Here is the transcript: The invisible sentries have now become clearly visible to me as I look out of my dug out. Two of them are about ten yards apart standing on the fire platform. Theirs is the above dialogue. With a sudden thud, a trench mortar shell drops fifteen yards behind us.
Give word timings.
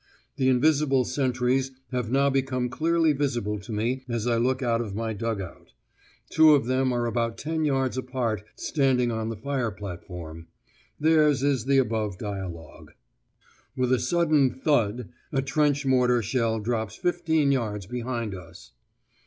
The 0.37 0.49
invisible 0.49 1.05
sentries 1.05 1.69
have 1.91 2.09
now 2.11 2.31
become 2.31 2.69
clearly 2.69 3.13
visible 3.13 3.59
to 3.59 3.71
me 3.71 4.03
as 4.09 4.25
I 4.25 4.35
look 4.37 4.63
out 4.63 4.81
of 4.81 4.95
my 4.95 5.13
dug 5.13 5.39
out. 5.39 5.73
Two 6.31 6.55
of 6.55 6.65
them 6.65 6.91
are 6.91 7.05
about 7.05 7.37
ten 7.37 7.65
yards 7.65 7.99
apart 7.99 8.41
standing 8.55 9.11
on 9.11 9.29
the 9.29 9.35
fire 9.35 9.69
platform. 9.69 10.47
Theirs 10.99 11.43
is 11.43 11.65
the 11.65 11.77
above 11.77 12.17
dialogue. 12.17 12.93
With 13.75 13.93
a 13.93 13.99
sudden 13.99 14.49
thud, 14.49 15.09
a 15.31 15.43
trench 15.43 15.85
mortar 15.85 16.23
shell 16.23 16.59
drops 16.59 16.95
fifteen 16.95 17.51
yards 17.51 17.85
behind 17.85 18.33
us. 18.33 18.71